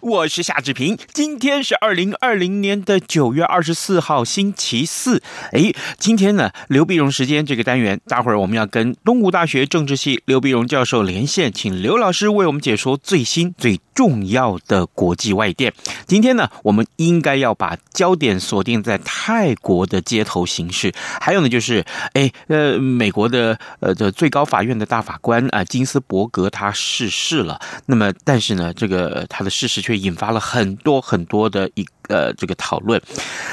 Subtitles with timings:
[0.00, 0.98] 我是夏志平。
[1.12, 5.22] 今天是二零二零年的九月二十四号，星期四。
[5.52, 15.72] 哎，今天呢，刘必荣时间这个单元，待会儿我们要跟东吴大学政治系刘必荣教授连线，请刘老师为我们解说最新最重要的国际外电。
[16.06, 27.60] 今天呢，我们应该要把焦点锁定在泰国的街头形势，还有呢，就是哎，呃，美国的呃的最高法院的大法官啊，金斯伯格他逝世了。
[27.86, 29.26] 那么，但是呢，这个。
[29.28, 33.00] 他的事是却引发了很多很多的一呃这个讨论，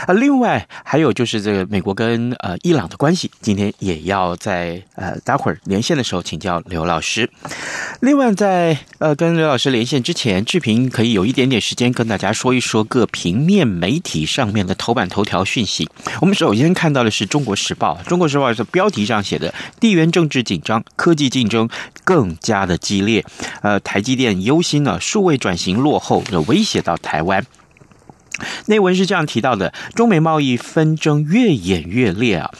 [0.06, 7.30] 啊，另外还有就是这个美国跟呃伊朗的关系，今天也要在呃待会儿连线的时候请教刘老师。
[8.02, 15.90] 另外在呃跟刘老师连线之前，志平可以有一点点时间跟大家说一说各平面媒体上面的头版头条讯息。
[16.20, 21.70] 我们首先看到的是《中国时报》，《中国时报》是标题上写的“地缘政治紧张，科技竞争
[22.04, 23.24] 更加的激烈”。
[23.62, 27.46] 呃，台积电忧心呢，数位转型落后，的威胁到台湾。
[28.68, 32.52] 内文是这样提到的：中美贸易纷争越演越烈啊。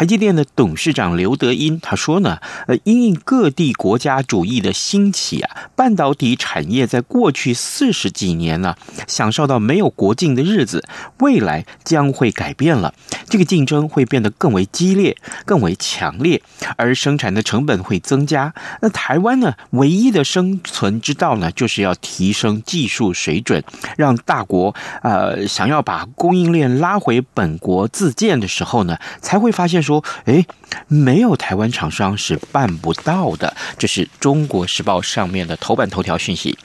[0.00, 8.74] 台积电的董事长刘德音他说呢，呃，因应各地国家主义的兴起啊，半导体产业在过去四十几年呢，
[9.06, 10.82] 享受到没有国境的日子，
[11.18, 12.94] 未来将会改变了。
[13.28, 16.40] 这个竞争会变得更为激烈、更为强烈，
[16.78, 18.54] 而生产的成本会增加。
[18.80, 23.62] 那台湾呢，唯一的生存之道呢，就是要提升技术水准，
[23.98, 25.20] 让大国呃。
[25.20, 30.46] 呃，想要把供应链拉回本国自建的时候呢，才会发现说，说诶，
[30.86, 33.56] 没有台湾厂商是办不到的。
[33.76, 36.56] 这是中国时报上面的头版头条讯息。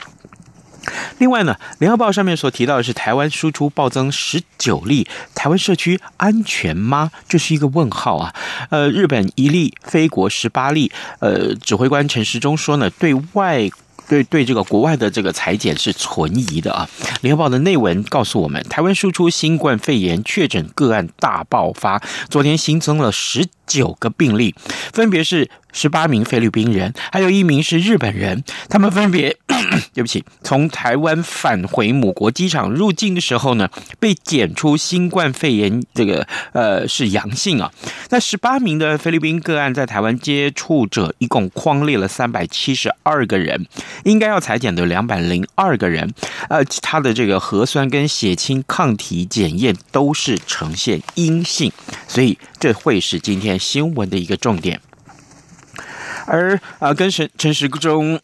[1.18, 7.10] 另外呢，联合报上面所提到的是台湾输出暴增十九例，台湾社区安全吗？
[7.28, 8.32] 这是一个问号啊。
[8.70, 10.92] 呃，日本一例，非国十八例。
[11.18, 13.68] 呃，指挥官陈时中说呢，对外。
[14.08, 16.88] 对对，这个国外的这个裁剪是存疑的啊。
[17.22, 24.54] 联合报的内文告诉我们，台湾输出新冠肺炎确诊个案大爆发，昨天新增了十九个病例，
[24.92, 29.36] 分别是十八名菲律宾人，还有一名是日本人，他们分别。
[29.94, 33.68] 对不起，从台湾返回母国机场入境的时候呢，
[33.98, 37.72] 被检出新冠肺炎这个呃是阳性啊。
[38.10, 43.66] 那十八名的菲律宾个案在台湾接触者一共框列了三百七十二个人，
[44.04, 46.12] 应该要裁减的两百零二个人，
[46.48, 51.72] 呃，他的这个核酸跟血清抗体检验都是呈现阴性，
[52.08, 54.80] 所以这会是今天新闻的一个重点。
[56.28, 58.18] 而啊，跟陈陈时中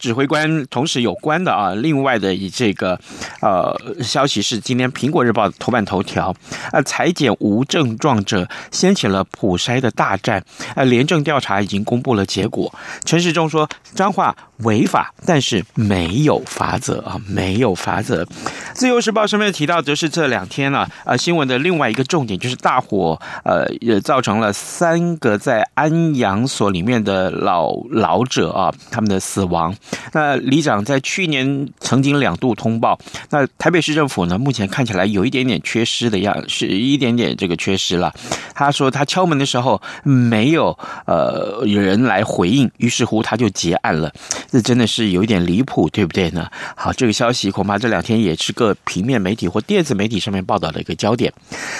[0.00, 2.98] 指挥官同时有关的啊，另外的以这个
[3.40, 3.72] 呃
[4.02, 6.34] 消息是，今天苹果日报头版头条
[6.72, 10.44] 啊，裁剪无症状者掀起了普筛的大战
[10.74, 12.74] 啊，廉政调查已经公布了结果。
[13.04, 18.26] 陈时中说，彰化违法，但是没有罚则啊，没有罚则。
[18.74, 27.30] 自由时报上面提到，则是这两天呢啊，新闻的另外一个重点就是大火呃，也造成了三个在安养所里面的。
[27.46, 29.74] 老老者啊，他们的死亡。
[30.12, 32.98] 那里长在去年曾经两度通报。
[33.30, 38.12] 那台北市政府呢，目前看起来有一点点缺失的样，是一点点这个缺失了。
[38.54, 44.12] 他说他敲门的时候没有呃有人来回应，于是乎他就结案了。
[44.50, 46.48] 这真的是有一点离谱，对不对呢？
[46.76, 51.32] 好，这个消息恐怕这两天也是各平面媒体或电子媒体上面报道的一个焦点。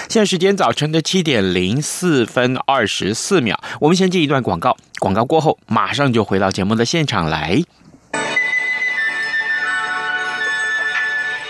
[0.09, 5.57] 现在时间早晨的七点零四分二十四秒，我们先进一段广告，广告过后。
[5.67, 7.61] 马上就回到节目的现场来。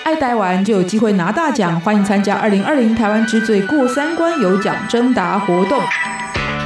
[0.04, 5.82] 爱台湾就有机会拿大奖，欢迎参加二零二零台湾之最过三关有奖征答活动。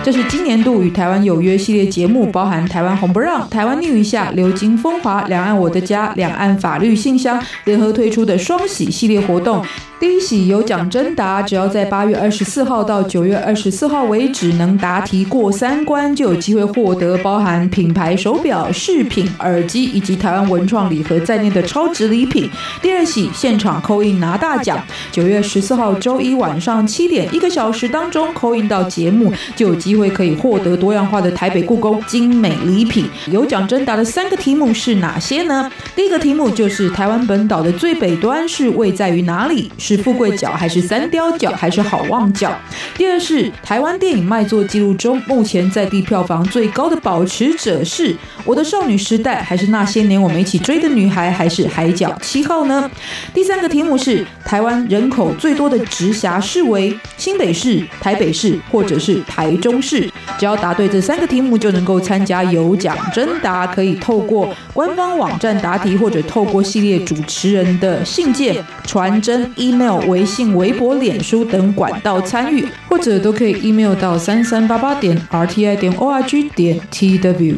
[0.04, 9.64] 这是今年度与台湾有约系列节目，包含台湾红不让、台湾逆一下、流经风华、两岸我的家、两岸法律信箱联合推出的双喜系列活动。
[10.00, 22.50] 第一喜有奖征答，只要在八月二十四号到九月二十四号为止，能答题过三关，就有机会获得包含品牌手表、饰品、耳机以及台湾文创礼盒在内的超值礼品。
[22.82, 33.10] 第二喜现场扣印拿大奖，九月十四号周一晚上七点一个小时当中扣印到节目，就有机机会可以获得多样化的台北故宫精美礼品。
[33.30, 35.70] 有奖征答的三个题目是哪些呢？
[35.94, 39.70] 第一个题目就是台湾本岛的最北端是位在于哪里？
[39.78, 42.58] 是富贵角还是三貂角还是好望角？
[42.96, 48.16] 第二是台湾电影卖座记录中目前在地票房最高的保持者是
[48.46, 52.90] 我的少女时代还是那些年我们一起追的女孩还是海角七号呢？
[53.34, 60.10] 第三个题目是台湾人口最多的直辖市为新北市、台北市或者是台中是？
[60.38, 68.56] 只要答对这三个题目就能够参加有奖征答，可以透过官方网站答题或者透过系列主持人的信件、
[68.86, 77.56] 传真、email、微信、微博、脸书等管道参与，或者都可以 email 到三三八八点 rti 点 org 点 tw。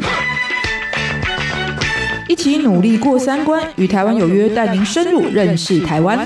[2.27, 6.25] 一起努力过三关，与台湾有约，带您深入认识台湾。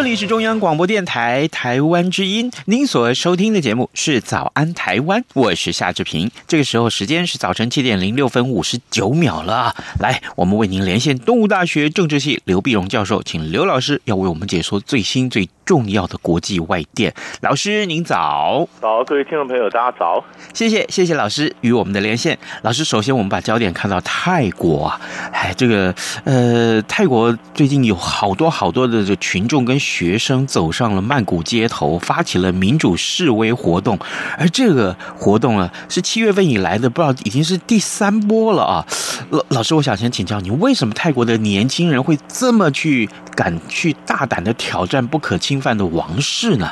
[0.00, 6.30] 这里是中央广播电台台湾之音，您所收听的节目是《早安台湾》，我是夏志平。
[6.48, 9.76] 这个时候时间是早晨七点零六分五十九秒了。
[10.00, 17.14] 来，我们为您连线东吴大学政治系刘碧荣教授，请刘老师要为我们解说最新最重要的国际外电。
[17.42, 20.24] 老师您早，早，各位听众朋友大家早，
[20.54, 22.38] 谢谢谢谢老师与我们的连线。
[22.62, 25.00] 老师，首先我们把焦点看到泰国啊，
[25.30, 25.94] 哎，这个
[26.24, 29.78] 呃，泰国最近有好多好多的这群众跟。
[29.90, 33.98] 学生走上了曼谷街头，发起了民主示威活动，
[34.38, 38.86] 而这个活动呢，是七月份以来的，不知道已经是第三波了啊。
[39.30, 46.70] 老老师，我想先请教你，为什么泰国的年轻人会这么去敢去大胆的挑战不可侵犯的王室呢？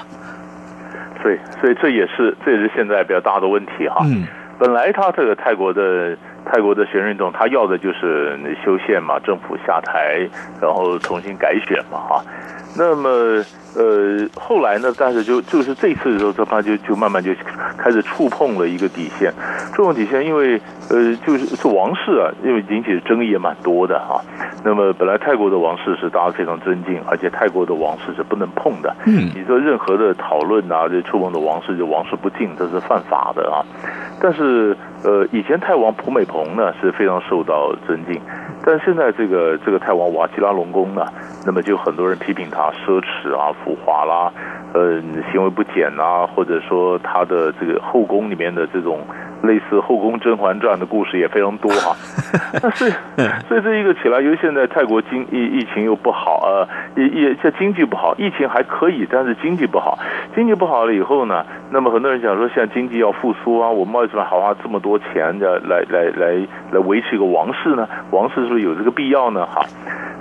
[1.21, 3.97] 对，所以这也是这也是现在比较大的问题哈。
[4.05, 4.29] 嗯，
[4.61, 6.17] 本来他这个泰国的
[6.47, 10.21] 泰国的学生运动，他要的就是修宪嘛，政府下台，
[10.63, 12.25] 然后重新改选嘛，哈。
[12.77, 13.09] 那么，
[13.75, 14.93] 呃，后来呢？
[14.97, 17.33] 但是就就是这次的时候，他就就慢慢就
[17.77, 19.33] 开始触碰了一个底线，
[19.73, 20.61] 触碰底线，因为
[20.91, 24.21] 呃，就是是王室啊，因为引起的争议也蛮多的啊。
[24.65, 28.95] 那么本来泰国的王室是大家非常尊敬，而且泰国的王室是不能碰的。
[29.07, 33.65] 嗯，你说任何的讨论啊，这触碰的王室就王室不敬，这是犯法的啊。
[34.21, 38.21] 但是呃，以前泰王普美蓬呢是非常受到尊敬。
[38.65, 41.07] 但现在这个这个泰王瓦吉拉隆功呢，
[41.47, 44.33] 那么就很多人批评他奢侈啊、浮华啦，
[44.75, 45.01] 呃，
[45.33, 49.01] 行为不检啊，或者说他的这个后宫里面的这种。
[49.41, 51.95] 类似《后宫甄嬛传》的故事也非常多哈，
[52.61, 52.93] 那所以
[53.47, 56.69] 所以这一个起来，因为现在泰国经疫疫情又不好呃，
[57.01, 59.97] 也也这经济不好，疫情还可以，但是经济不好，
[60.35, 66.35] 经济不好了以后呢，那么很多人讲说，现在经济要复苏啊，我们为什么还花这么多钱的来来来
[66.73, 67.89] 来维持一个王室呢？
[68.11, 69.47] 王室是不是有这个必要呢？
[69.47, 69.65] 哈，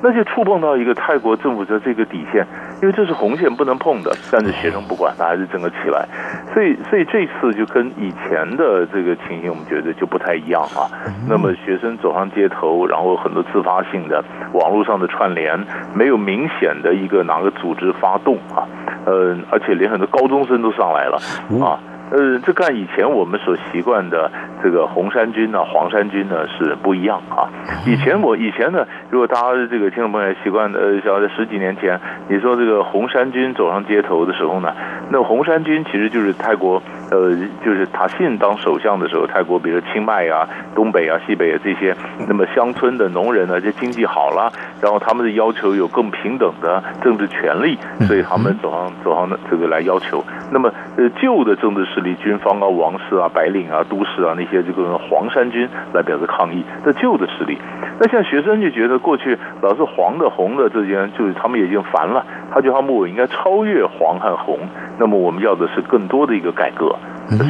[0.01, 2.47] 那就触碰到一个泰国政府的这个底线，
[2.81, 6.07] 因为这是红线不能碰的，但是学生不管，他还是整个起来，
[6.53, 9.17] 所以所以这次就跟以前的这个。
[9.27, 10.87] 情形我们觉得就不太一样啊。
[11.27, 14.23] 那么学生走上街头，然后很多自发性的
[14.53, 15.59] 网络上的串联，
[15.93, 18.63] 没有明显的一个哪个组织发动啊。
[19.05, 21.17] 呃，而且连很多高中生都上来了
[21.65, 21.79] 啊。
[22.09, 24.31] 呃，这跟以前我们所习惯的
[24.63, 27.49] 这个红衫军呢、黄衫军呢是不一样啊。
[27.85, 31.99] 以前我以前呢，如果大家这个听众朋友习惯呃，晓得十几年前，
[32.29, 34.73] 你说这个红衫军走上街头的时候呢，
[35.09, 41.95] 那红衫军其实就是泰国呃，就是塔信当首相的时候，泰国比如说清迈啊、东北啊、西北啊这些，
[42.27, 50.23] 那么乡村的农人呢，就经济好了，然后他们的要求有更平等的政治权利，所以他们走上走上这个来要求。
[50.51, 57.57] 那么呃，旧的政治势力军方啊、王室啊、白领啊、都市啊那些这个黄衫军来表示抗议，这旧的势力。
[57.99, 62.25] 那像学生就觉得过去老是黄的红的之间，就是他们已经烦了。
[62.51, 64.59] 他觉得他们我应该超越黄和红。
[64.99, 66.95] 那么我们要的是更多的一个改革，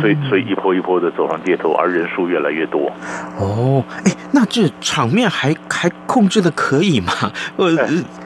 [0.01, 2.92] 所以所以一波一波的走上街头，而人数越来越多。
[3.39, 7.13] 哦，哎，那这场面还还控制的可以吗？
[7.58, 7.68] 呃，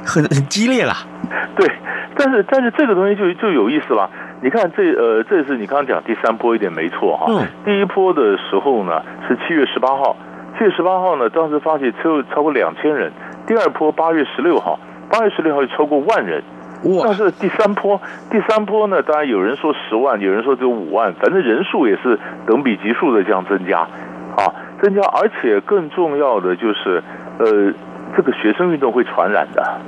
[0.06, 0.96] 很很激烈啦。
[1.56, 1.70] 对，
[2.16, 4.10] 但是但是这个东西就就有意思了。
[4.42, 7.26] 你看这呃，这是你刚刚讲第三波一点没错哈。
[7.30, 7.46] 嗯。
[7.66, 10.16] 第一波的时候呢是七月十八号，
[10.58, 13.12] 七月十八号呢当时发起超超过两千人。
[13.46, 16.42] 第二波八月十六号，八月十六号就超过万人。
[16.84, 17.04] 哇！
[17.06, 27.04] 但是第三波，第三波呢，当然有人说十万，有人说只有五万，反正人数也是等比级数的这样增加，啊，增加，而且更重要的就是，
[27.38, 27.74] 呃，
[28.16, 29.80] 这个学生运动会传染的，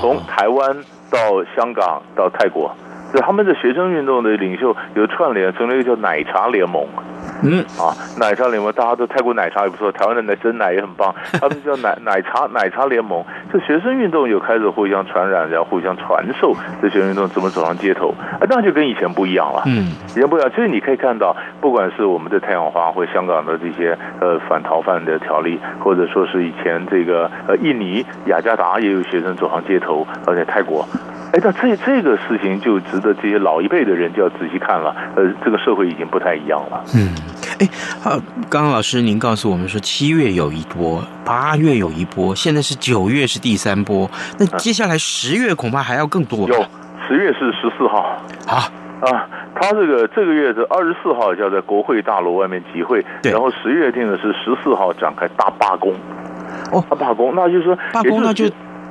[0.00, 0.76] 从台湾
[1.10, 2.74] 到香港到泰国。
[3.12, 6.86] 就他们的学生运动的领袖有串联，成了一个叫奶茶联盟。
[7.42, 11.14] 嗯啊，奶茶联盟，大家都泰国奶茶也不错，台湾的奶真奶也很棒。
[11.40, 19.62] 他们叫奶 奶茶奶茶联盟，这学生运动有开始互相传染，然后互相传授这学生运动怎么走上街头啊，那就跟以前不一样了。
[19.66, 30.86] 嗯，以前不一样，其实你可以看到，不管是我们的太阳花或香港的这些呃反逃犯的条例，或者说是以前这个呃印尼雅加达也有学生走上街头，而且泰国。
[31.32, 34.94] 哎，那这这个事情就值得这些老一辈的人就要仔细看了。
[35.14, 36.82] 呃，这个社会已经不太一样了。
[36.94, 37.14] 嗯，
[37.60, 37.68] 哎，
[38.02, 38.18] 啊，
[38.48, 46.48] 刚刚老师您告诉我们说，七月有一波，八月有一波，现在是九月是第三波，那接下来十月恐怕还要更多。
[46.48, 46.64] 有，
[47.06, 48.18] 十月是十四号。
[48.48, 48.66] 啊
[49.00, 55.94] 啊，他这个这个月的二十四号就要在国会大楼外面集会，然后十月定的是十四号展开大罢工。
[56.72, 58.46] 哦，大罢工，那就是说罢工，那就。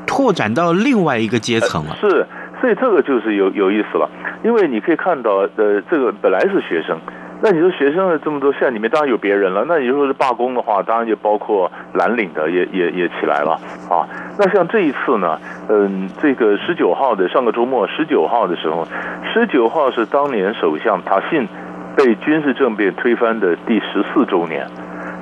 [0.09, 2.25] 拓展到另外一个阶层了，是，
[2.59, 4.09] 所以这个就是有有意思了，
[4.43, 6.97] 因为你可以看到，呃，这个本来是学生，
[7.43, 13.51] 那你说学生的这么多，现在里面当然有别人了，那你说是罢工的话，当然就包括蓝领的也也也起来了
[13.87, 14.09] 啊。
[14.39, 15.39] 那像这一次呢，
[15.69, 18.87] 嗯，这个十九号的上个周末，十九号的时候，
[19.31, 21.47] 十九号是当年首相塔信
[21.95, 24.67] 被军事政变推翻的第十四周年。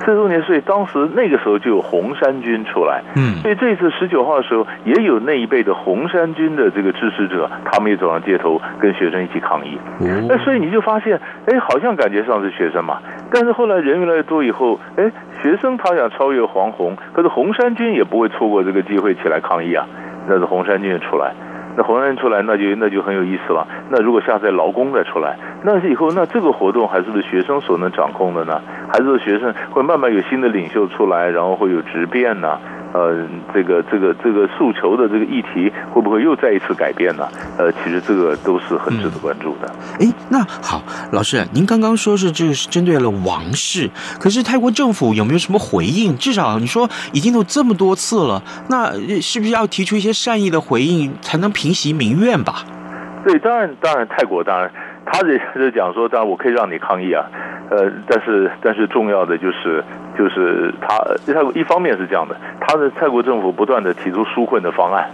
[0.08, 9.78] 四周年，所以当时那个时候就有红衫军出来，嗯，所以这次十九号的时候，也有那一辈的红衫军的这个支持者，他们也走上街头跟学生一起抗议。
[10.26, 15.12] 那所以你就发现，哎，好像感觉上是学生嘛，但是后来人越来越多以后，哎，
[15.42, 19.86] 学生他想超越黄红，可是红衫军也不会错过这个机会起来抗议啊，
[20.26, 21.34] 那是红衫军也出来。
[21.76, 23.64] 那红人出来，那就那就很有意思了。
[23.88, 28.60] 那如果下次劳工再出来，那是以后那这个活动还是不是学生所能掌控的呢？
[28.88, 32.58] 还是学生会慢慢有新的领袖出来，然后会有质变呢？
[32.94, 33.14] 呃，
[33.52, 37.28] 这个这个这个诉求的这个议题会不会又再一次改变呢？
[37.58, 39.68] 呃，其实这个都是很值得关注的。
[40.00, 46.16] 哎、嗯，那好，老师，您刚刚说是这个是针对了王室，可是泰国政府有没有什么回应？
[46.16, 52.64] 至少你说已经有这么多次了，那是不是要提出一些善意的回应，才能平息民怨吧？
[53.22, 54.70] 对，当然，当然，泰国当然，
[55.04, 57.26] 他这是讲说，当然我可以让你抗议啊，
[57.70, 59.82] 呃，但是但是重要的就是。
[60.18, 60.98] 就是他，
[61.32, 65.08] 泰国一方面是这样的，他的泰国政府不断的提出纾困的方案，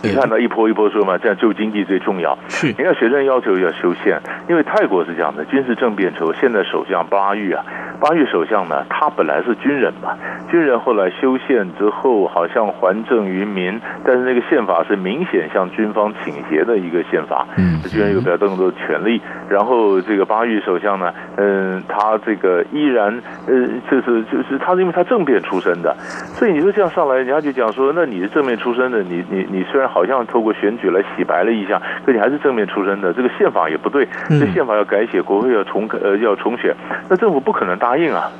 [0.00, 2.38] 你看到一波一波说嘛，这样救经济最重要。
[2.46, 4.16] 是，你看学生要求要修宪，
[4.48, 7.64] 因为泰国是这样的，军事政变之后，现在首相巴育啊，
[8.00, 10.16] 巴育首相呢，他本来是军人嘛，
[10.50, 23.54] 军人后来修宪之后，好像还政于民，但是那个宪法是明显向军方倾斜的一个宪法，嗯，军人有比较更多的权利，然后这个巴育首相呢，嗯，他这个依然，呃，
[23.90, 24.44] 就是就是。
[24.44, 25.96] 是他是因为他政变出身的，
[26.34, 36.74] 所以你说这样上来，人家就讲说，那你是正面出身的，你你你虽然好像透过选举来洗白了一下，可你还是正面出身的，这个宪法也不对，这宪法要改写，国会要重呃要重选，
[37.08, 38.30] 那政府不可能答应啊，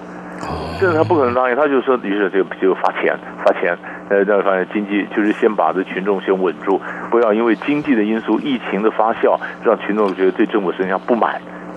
[0.80, 3.76] 这他不可能答应，他就说，于是就就发钱发钱，
[4.08, 11.34] 呃，让发现经济就是先把这群众先稳住，不要因为经济的因素、疫情的发酵，让群众觉得对政府身上不满。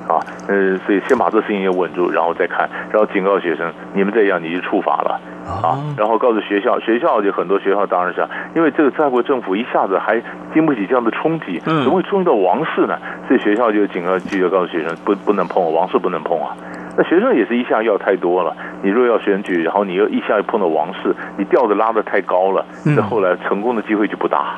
[0.07, 12.97] 啊，呃，所以先把这事情也稳住，然后再看，然后警告学生，你们这样你就触法了啊，然后告诉学校，学校就很多学校当然是，因为这个泰国政府一下子还经不起这样的冲击，怎么会冲击到王室呢？
[13.27, 16.55] 所以学校就警告，记得告诉学生，不不能碰王室，不能碰啊。
[16.97, 24.55] 那学生也是一下要太多了，你若要选举，然后你又一下又碰到王室，你调子拉得太高了，那后来成功的机会就不大。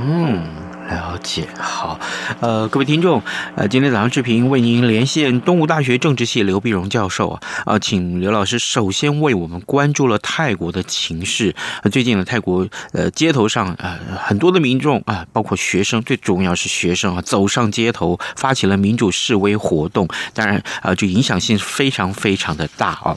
[0.00, 0.67] 嗯。
[0.88, 2.00] 了解，好，
[2.40, 3.22] 呃，各位听众，
[3.56, 11.54] 呃，今天早上志平为您连线东吴大学政治系刘碧荣教授啊，啊，请刘老师首先为我们关注了泰国的情势。
[11.92, 23.14] 最近呢，泰国呃街头上、呃、很多的民众啊，包括学生，最重要是学生啊，走上街头发起了民主示威活动，当然啊，这影响性非常非常的大啊。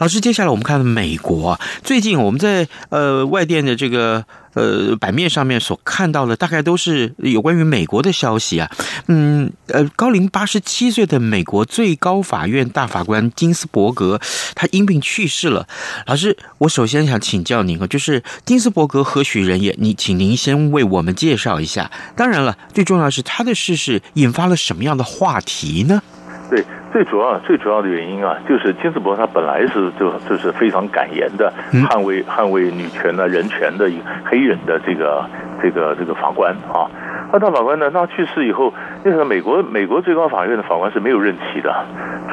[0.00, 4.24] 老师，接下来我们看美国，最近我们在呃外电的这个。
[4.54, 8.70] 呃版面上面所看到的，大概都是有关于美国的消息啊。
[9.06, 14.20] 嗯，呃，高龄八十七岁的美国最高法院大法官金斯伯格，
[14.54, 15.66] 他因病去世了。
[16.06, 19.74] 老师，我首先想请教您啊，就是金斯伯格何许人也？
[19.78, 21.90] 你请您先为我们介绍一下。
[22.16, 26.02] 当然了，最重要的是他的逝世引发了什么样的话题呢？
[26.50, 31.52] 对，最主要最主要的原因啊，就是金斯伯他本来是就就是非常敢言的，
[31.88, 35.24] 捍卫捍卫女权的人权的一个黑人的这个
[35.62, 36.84] 这个这个法官啊。
[37.32, 38.72] 那大法官呢，他去世以后，
[39.02, 41.74] 那个美国美国最高法院的法官是没有任期的，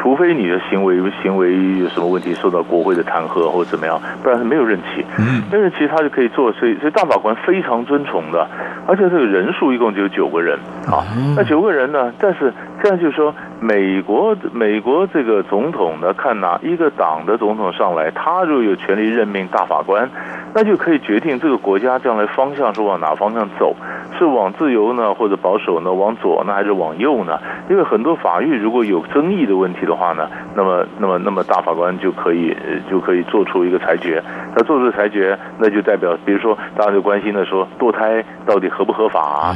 [0.01, 5.05] 除非你的行为行为有什么问题受到国会的弹劾或者怎么样，不然是没有任期。
[5.49, 8.45] 没有任期他就可以做，所以所以大法官非常尊崇的，
[8.85, 11.07] 而且这个人数一共只有九个人啊。
[11.35, 12.53] 那九个人呢，但是
[12.83, 20.09] 这样就是说，美国美国这个总统呢，看哪一个党的总统上来，他如果有权利任命大法官，
[20.53, 23.75] 那就可以决定这个国家将来方向是往哪方向走，
[24.17, 27.39] 是往自由呢，或者保守呢，往左呢，还是往右呢？
[27.69, 32.55] 因为很多法律如果有争议的问题的话呢，那么，那么，那么大法官就可以
[32.89, 34.21] 就可以做出一个裁决。
[34.55, 39.55] 他做出裁决，那就代表，比如说大家就关心的说，堕胎到底合不合法啊？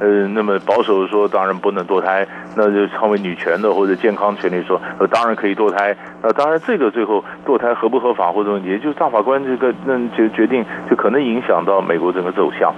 [0.00, 2.26] 呃，那么保守说当然不能堕胎，
[2.56, 5.94] 那就成为女权的或者健康权利说，呃，当然可以堕胎。
[6.22, 12.74] 那当然这个最后堕胎合不合法或者问题，就是大法官这个那就决定，就可能影响到美国整个走向。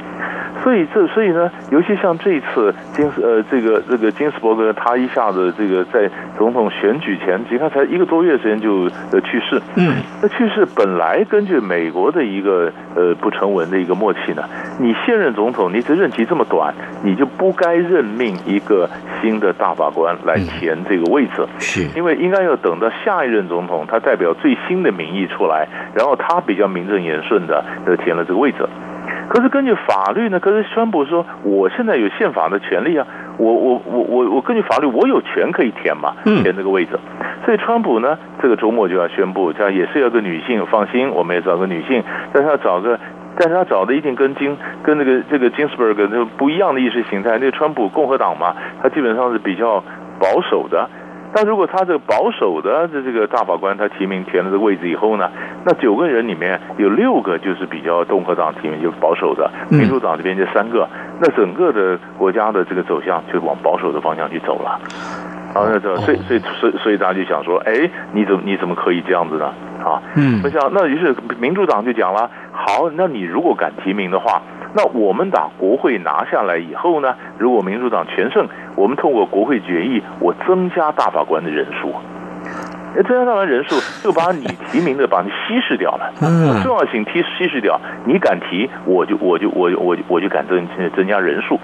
[0.67, 14.43] 所以这所以呢，尤其像这一次金斯呃这个这个金斯伯格他一下子这个在总统选举前，你看才一个多月时间就呃去世，嗯，那去世本来根据美国的一个呃不成文的一个默契呢，
[14.81, 18.91] 你现任总统你这任期这么短，你就不该任命一个
[19.23, 21.87] 新的大法官来填这个位置，是。
[21.95, 28.67] 因为应该要等到下一任总统他代表最新的民意出来，然后他比较名正言顺的呃填了这个位置。
[29.29, 30.39] 可是根据法律呢？
[30.39, 33.07] 可是川普说，我现在有宪法的权利啊，
[33.39, 36.99] 我我我我我根据法律，我有权可以填嘛，填这个位置。
[37.45, 42.03] 所以川普呢，这个周末就要宣布，这样也是要个女性，放心，我们也找个女性，
[42.33, 42.99] 但是要找个，
[43.37, 47.33] 但是他找的一定跟金跟那个这个金斯伯格那不一样的意识形态。
[47.39, 49.83] 那个川普共和党嘛，他基本上是比较
[50.21, 50.89] 保守的。
[51.33, 55.31] 但如果他这个保守的这这个大法官他提名填了这个位置以后呢，
[55.65, 60.89] 那九个人里面有六个就是比较共和党提名，就是保守的，民主党这边就三个，
[61.21, 64.81] 那整个的国家的这个走向就往保守的方向去走了。
[65.55, 69.47] 然后那这所以所以所以所以大家就想说，哎，你怎么你怎么可以这样子呢？
[69.83, 74.43] 啊，嗯，我想那于是民主党就讲了，好，那你如果敢提名的话。
[74.75, 81.95] 那我们把国会拿下来以后呢，如果民主党全胜，我们通过国会决议，我增加大法官的人数。
[82.95, 86.13] 那增加大法官人数，就把你提名的把你稀释掉了，
[86.63, 87.81] 重要性提稀释掉。
[88.05, 91.59] 你敢提，我就我就我我我就敢增增加人数。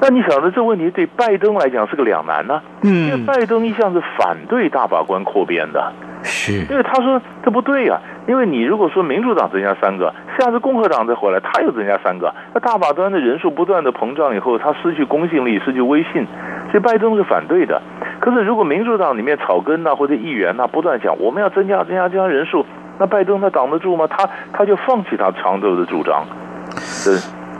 [0.00, 2.62] 那你晓得这问题对拜登来讲是个两难呢？
[2.82, 5.92] 嗯，因为拜登一向是反对大法官扩编的。
[6.22, 16.24] 是，因为他说这不对呀、啊，因为你如果说民主党增加三个，下次共和党再回来，他又增加三个，那大法端的人数不断的膨胀以后，他失去公信力，失去威信，
[16.70, 17.82] 所以拜登是反对的。
[18.20, 22.64] 可是如果民主党里面草根呐或者议员呐不断讲我们要增加增加增加人数，
[23.00, 24.06] 那拜登他挡得住吗？
[24.06, 26.24] 他他就放弃他长久的主张，
[27.04, 27.10] 这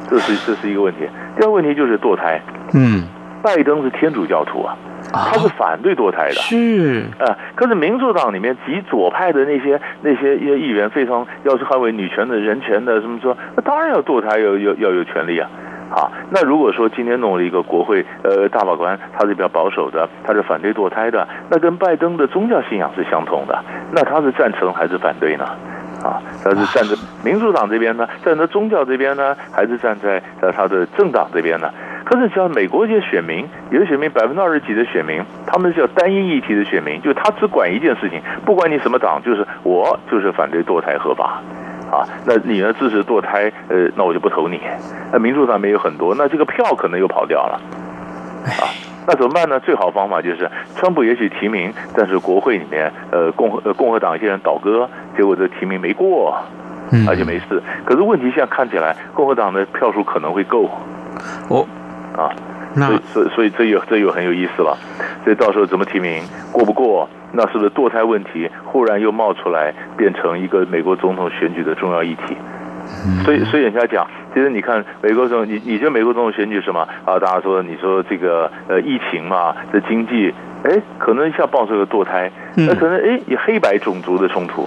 [0.09, 1.01] 这是这是一个问题。
[1.35, 2.41] 第二个问题就是堕胎，
[2.75, 3.03] 嗯，
[3.43, 4.77] 拜登是天主教徒啊。
[5.13, 15.49] 他是反对堕胎的，是啊，可是民主党里面极左派的那些那些一些议员非常要是捍卫女权的人权的，什么说，那当然要堕胎，要要要有权利啊，
[15.91, 25.45] 好，那如果说今天弄了一个国会呃大法官，他是比较保守的，他是反对堕胎的，那跟拜登的宗教信仰是相同的，那他是赞成还是反对呢？
[26.05, 31.69] 啊，他是站在 民主党这边呢，站在宗教这边呢，还是站在在他的政党这边呢？
[32.11, 41.41] 可是像美国一些选民，有的选民百分之二十几的选民，他们是叫单一议题的选民，就他只管一件事情，不管你什么党，就是我就是反对堕胎合法，
[41.89, 44.61] 啊，那你呢支持堕胎，呃，那我就不投你。
[45.13, 47.61] 那民主上面有很多，那这个票可能又跑掉了，
[48.59, 48.67] 啊，
[49.07, 49.61] 那怎么办呢？
[49.61, 56.37] 最好方法就是，川普也许提名，但是国会里面，呃，共和呃共和党一些人倒戈，结果这提名没过，
[57.07, 57.63] 而且没事。
[57.85, 60.69] 可是问题现在看起来，共和党的票数可能会够，
[61.49, 61.65] 哦。
[62.17, 62.31] 啊，
[62.75, 64.77] 所以所以所以这又这又很有意思了，
[65.25, 72.37] 所以到时候怎么提名过不过，那是不是堕胎问题忽然又冒出来，变成一个美国总统选举的重要议题？
[73.25, 77.19] 所以所以人家讲，其实你看美国总统，你你觉得美国总统选举什么啊？
[77.19, 84.67] 大家说你说这个呃疫情嘛，这经济，哎，可能一下爆出个堕胎，那可能哎以黑白种族的冲突。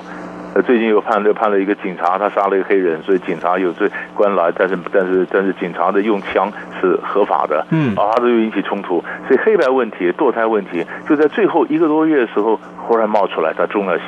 [0.54, 14.08] 呃，最近又判了判了一个警察，他杀了一个黑人，所以警察有罪，关来，但是但是但是警察的用枪是合法的，嗯，啊，这就引起冲突，所以黑白问题、堕胎问题就在最后一个多月的时候忽然冒出来，它重要性。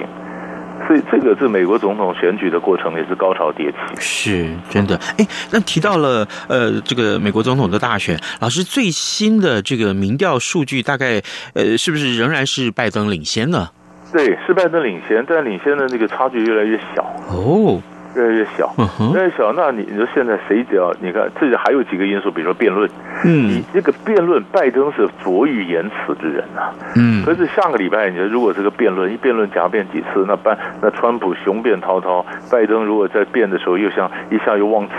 [0.87, 3.77] 所以这个是美国总统选举的过程，也是高潮迭起。
[3.97, 4.95] 是真的。
[5.17, 11.21] 哎，那提到了呃，这个美国总统的大选，老师最新的这个民调数据，大概
[11.55, 13.69] 呃，是不是仍然是拜登领先呢？
[14.15, 17.03] 对，是拜登领先，但领先的那个差距越来越小。
[17.29, 17.81] 哦。
[18.15, 18.73] 越来越小，
[19.13, 19.51] 越来越小。
[19.51, 22.89] 那你你说现在谁只要你看，这里还有几个因素，比如说辩论。
[23.25, 26.71] 嗯，你这个辩论，拜登是拙于言辞之人啊。
[26.95, 34.93] 嗯，可是下个礼拜，你说如果这个辩论一辩论假辩几次，那拜那川普雄辩滔滔，拜登如果在辩的时候又像一下又忘词，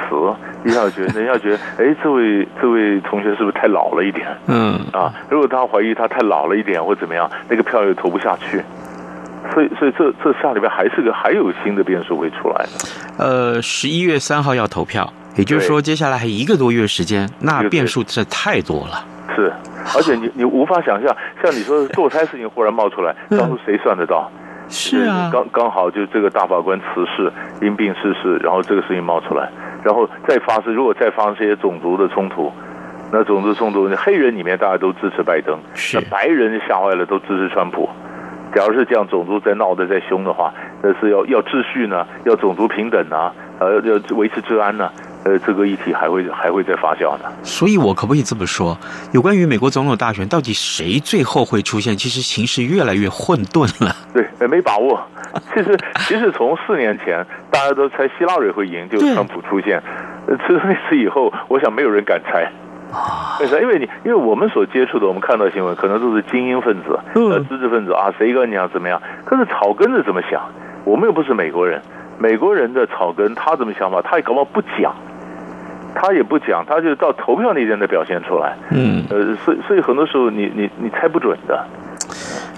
[0.67, 4.29] 一下觉得人家觉得，哎，这位这位同学是不是太老了一点？
[4.47, 8.61] 嗯啊，如果他怀疑他太老了一点或怎么样，那个票又投不下去。
[9.53, 12.71] 所以，所以这这下礼拜还是个还有新的变数会出来的。
[13.19, 19.05] 呃，十一月三号要投票，也就是说接下来还一个多月时间，那变数这太多了。
[19.35, 19.53] 是，
[19.97, 24.31] 而且你你无法想象，像你说堕胎 事情忽然冒出来，当初谁算得到？
[24.69, 27.33] 是啊，刚刚好就这个大法官辞世，
[27.63, 29.49] 因病逝世，然后这个事情冒出来，
[29.85, 32.53] 然后再发生，如果再发生这些种族的冲突，
[33.13, 35.57] 那种族冲突，黑人里面大家都支持拜登，
[35.95, 37.89] 那白人吓坏了，都支持川普。
[38.55, 44.91] 假如是这样，种族在闹得再凶的话，那是要要秩序呢，要种族平等啊，呃，要维持治安呢，
[45.25, 47.25] 呃，这个议题还会还会再发酵呢。
[47.43, 48.79] 所以，我可不可以这么说？
[49.13, 51.97] 有关于美国总统大选，到底谁最后会出现？
[51.97, 53.95] 其实形势越来越混沌了。
[54.15, 55.01] 对，没把握。
[55.55, 59.83] 其实，其实从四年前大家都猜希拉蕊会赢，就川普出现。
[60.29, 62.51] 呃，自那次以后，我想没有人敢猜。
[63.41, 63.59] 为啥？
[63.61, 69.01] 因为你，因为我们所接触的，我们看到新闻，可能都是精英分子、呃，知识分子啊，谁跟你讲怎么样？
[69.25, 70.41] 可是草根是怎么想？
[70.85, 71.83] 我们又不是美国人，
[72.19, 74.01] 美国人的草根他怎么想法？
[74.03, 74.95] 他也搞不好不讲，
[75.95, 78.57] 他也不讲，他就到投票那天再表现出来。
[78.71, 81.67] 嗯，呃，所以所以很多时候你你你猜不准的。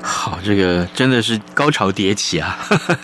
[0.00, 2.58] 好，这个真的是高潮迭起啊！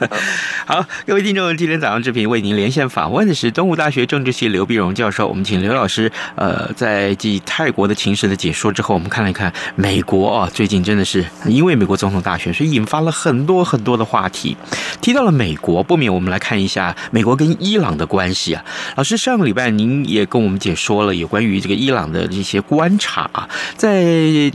[0.66, 5.28] 好，各位听众，今天早上这频为您连线访问的是东吴大学政治系刘碧荣教授。
[5.28, 14.56] 我们请刘老师，呃，在继泰国的情势的解说之后，我们看了一看美国啊，最近真的是因为美国总统大选，所以引发了很多很多的话题。
[15.02, 18.64] 提到了美国，不免我们来看一下美国跟伊朗的关系啊。
[18.96, 24.02] 老师，上个礼拜您也跟我们解说了有关于这个伊朗的这些观察啊，在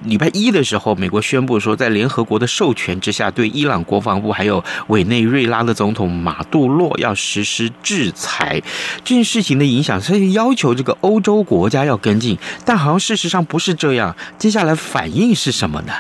[0.04, 8.62] 礼拜一的时候，美国宣布说，在联合国的授权之下，对伊朗国防部还有委内瑞拉的总统马杜洛要实施制裁。
[9.04, 14.16] 这件事情的影响，所以要求这个欧洲国家要跟进，但好像事实上不是这样。
[14.38, 15.94] 接下来反应是什么呢？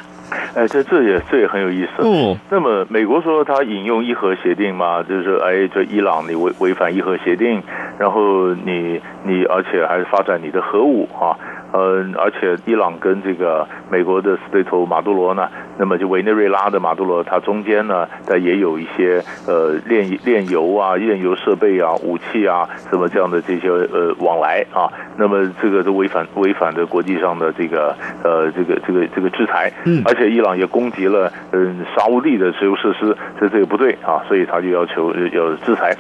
[0.53, 2.03] 哎，这这也这也很有意思。
[2.03, 7.61] 嗯，那么美国说他引用伊核协定嘛，就是说，哎，这伊朗你违违反伊核协定，
[7.97, 11.33] 然后你你而且还是发展你的核武啊。
[11.71, 35.95] 嗯，而且伊朗跟这个美国的死对头马杜罗呢，那么就委内瑞拉的马杜罗，他中间呢，他也有一些呃炼炼油啊、炼油设备啊、武器啊什么这样的这些呃往来啊，那么这个都违反违反的国际上的这个呃这个这个这个制裁，嗯，而且伊朗也攻击了嗯沙乌地的石油设施，这这个不对啊，所以他就要求要制裁。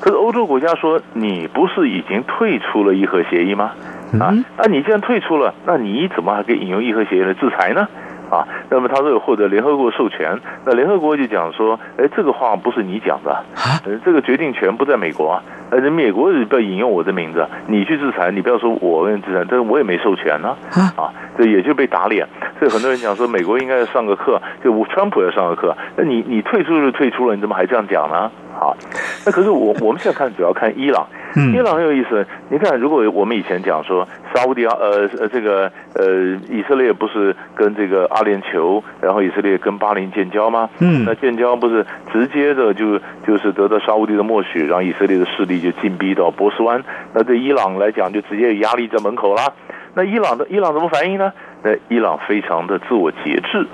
[0.00, 3.72] 可是欧洲国家说，你不是已经退出了伊核协议吗？
[4.20, 7.86] 啊，那你既然退出了，那你怎么还可以引用议和协议来制裁呢？
[8.28, 13.44] 啊，那么他说有获得联合国授权，那联合国就讲说，哎，这个话不是你讲的，
[13.84, 20.56] 呃，这个决定权不在美国啊，而且美国不要引用我的名字，你去制裁，你不要说我制裁，但是我也没授权呢，
[20.96, 22.26] 啊，这也就被打脸，
[22.58, 28.28] 所以很多人讲说美国应该要上个课，就川普要上个课，那你你退出就退出了，你怎么还这样讲呢？
[28.58, 28.76] 好，
[29.24, 31.06] 那可是我我们现在看主要看伊朗。
[31.52, 36.06] 伊朗很有意思，你看，如果我们以前讲说沙乌地亚呃呃这个呃
[36.48, 40.70] 以色列不是跟这个阿联酋，然后以色列跟巴林建交吗？
[40.78, 49.52] 嗯，那建交不是直接的就就是得到沙乌地的默许，让以色列的势力就进逼到波斯湾，那对伊朗来讲就直接有压力在门口啦。
[49.92, 51.30] 那伊朗的伊朗怎么反应呢？
[51.62, 53.66] 那伊朗非常的自我节制。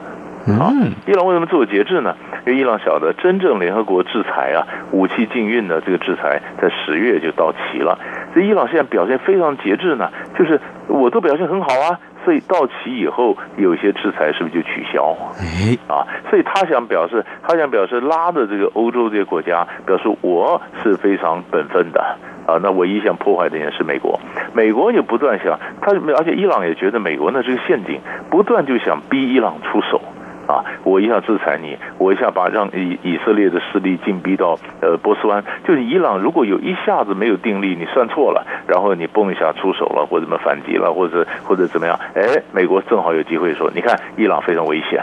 [0.46, 0.72] 啊，
[1.06, 2.16] 伊朗为什么自我节制呢？
[2.46, 7.96] 因为伊朗晓得真正联合国制裁啊，武器禁运的这个制裁在十月就到期了。
[8.34, 15.16] 所以伊朗现在表现非常节制呢，就是我都表现很好啊，所以到期以后有些制裁是不是就取消？
[15.38, 22.00] 哎，啊，所以他想表示，他想表示拉的这个欧洲这些国家，表示我是非常本分的
[22.46, 22.58] 啊。
[22.60, 24.18] 那唯一想破坏的人是美国，
[24.52, 30.00] 美国也不断想他，而且伊朗也觉得美国那是个陷阱，不断就想逼伊朗出手。
[30.46, 45.02] 啊，我一下制裁你，我一下把让以以色列的势力进逼到呃波斯湾，就是伊朗如果有一下子没有定力，你算错了，然后你蹦一下出手了，或者怎么反击了，或者或者怎么样，哎，美国正好有机会说，你看伊朗非常危险。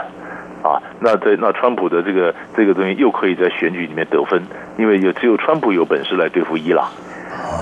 [0.62, 4.42] 啊，那在那川普的这个这个东西又可以在选举里面得分，
[4.76, 6.86] 因为有只有川普有本事来对付伊朗，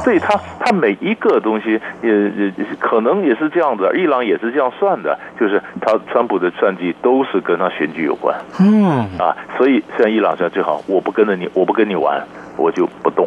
[0.05, 12.23] 所以他他每一个东西也也可能也是这样子，伊朗也是这样算的，就是他川普的算计都是跟他选举有关，嗯啊，所以像伊朗现在最好，我不跟着你，我不跟你玩，
[12.57, 13.27] 我就不动。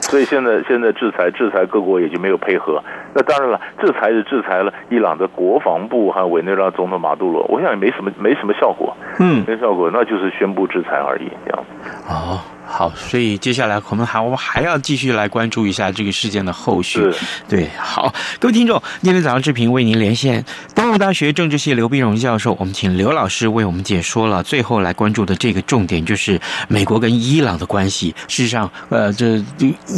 [0.00, 2.82] 所以现在现在制裁制裁各国也就没有配合。
[3.14, 11.64] 那当然了，制裁是制裁了伊朗的国防部和委内瑞拉总统马杜罗，我想也没什么没什么效果，嗯，没效果，那就是宣布制裁而已，这样。
[12.08, 12.40] 哦。
[12.80, 16.98] 好，所以接下来我们还我们还要继续来关注一下这个事件的后续。
[17.46, 20.42] 对，好，各位听众，今天早上志平为您连线
[20.74, 28.14] 东吴大学政治系刘碧荣教授，我们请刘老师为我们解说了最后来关注的这个重点，就是美国跟伊朗的关系。
[28.28, 29.44] 事实上，呃，这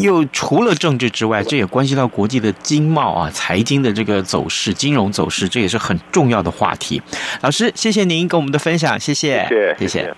[0.01, 7.01] 又除了政治之外，这也关系到国际的经贸啊、财经的这个走势、金融走势，这也是很重要的话题。
[7.43, 9.47] 老师，谢谢您跟我们的分享，谢谢，
[9.79, 9.87] 谢谢。
[9.87, 10.15] 谢谢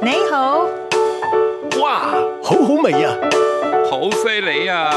[0.00, 0.81] 你好。
[1.82, 3.10] 哇，好好味呀，
[3.90, 4.88] 好犀利呀！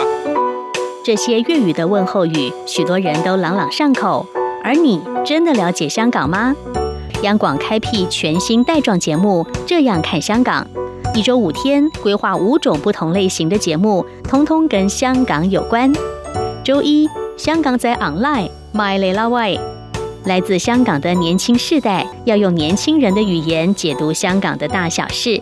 [1.04, 4.24] 这些粤语的问候语，许多人都朗朗上口。
[4.64, 6.54] 而你真的了解香港吗？
[7.24, 10.64] 央广开辟全新带状节目《这样看香港》，
[11.18, 15.92] 一周五天，规划五种不同类型的节目，通通跟香港有关。
[16.64, 19.60] 周一，香港在 online，My l a w a y，
[20.26, 25.42] 来自香港的年轻世代，要用年轻人的语言解读香港的大小事。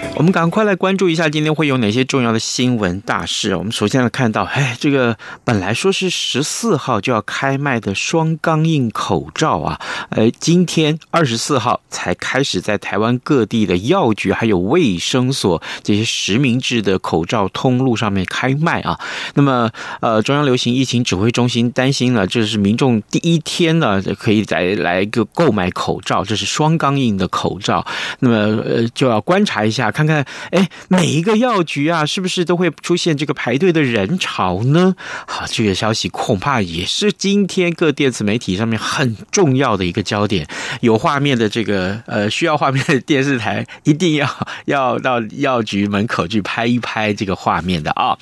[0.21, 3.55] 我们赶快来关注一下今天会有哪些重要的新闻大事。
[3.55, 9.81] 我们首先来看到，哎，这个本来说是十四号就要开卖的双钢印口罩啊，
[10.11, 18.99] 呃，今天二十四号才开始在台湾各地的药局还有卫生所这些实名制的口罩通路上面开卖啊。
[19.33, 27.83] 那么，呃，中央流行疫情指挥中心担心呢，这是民众第一天呢可以再来一个购买口罩，这是双钢印的口罩。
[28.19, 30.10] 那么，呃，就要观察一下，看看。
[30.51, 34.95] 哎，每一个药局啊，是不是都会出现这个排队的人潮呢？
[35.27, 40.45] 好，这个消息恐怕也是今天各电子媒体上面很重要的一个焦点。
[40.81, 44.27] 有画面的这个呃，需要画面的电视台一定要
[44.65, 48.17] 要到药局门口去拍一拍这个画面的啊。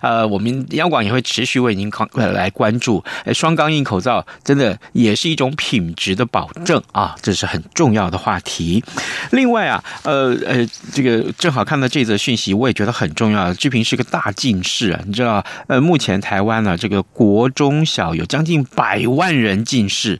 [0.00, 3.02] 呃，我们央广也会持续为您来关注。
[3.24, 8.84] 哎，双钢印口罩真的也是一种品质的保证啊，这是很重要的话题。
[9.30, 11.31] 另外啊，呃呃，这个。
[11.38, 13.52] 正好看到这则讯息，我也觉得很重要。
[13.54, 20.18] 志平是个大近视啊，你知道，呃，目前台湾呢，这个国中小有将近百万人近视，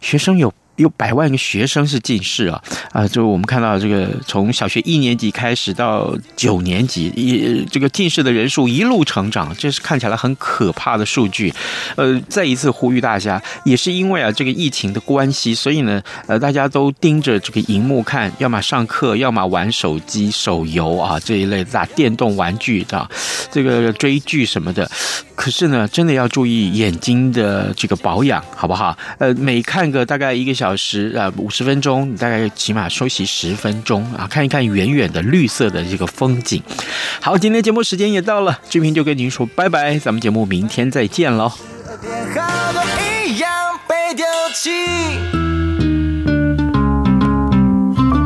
[0.00, 0.52] 学生有。
[0.78, 2.62] 有百万个学生是近视啊，
[2.92, 11.52] 啊，就我们看到这个从小学一年级开始到九年级，一这个近视的人数一路成长，这是看起来很可怕的数据。
[11.96, 23.10] 呃，再一次呼吁大家，也是因为啊这个疫情的关系，所以呢，呃，大家都盯着这个荧幕看，要么上课，要么玩手机、手游啊这一类的打电动玩具啊，
[23.50, 24.88] 这个追剧什么的。
[25.34, 28.96] 可是呢，真的要注意眼睛的这个保养，好不好？
[29.18, 36.62] 呃，每看个大概一个小小时啊，五十分钟，你大概起码休息十分钟啊，看一看远远的绿色的这个风景。
[37.22, 41.50] 好，今天节目时间也到了，志平就跟您说拜拜，咱们节目明天再见喽。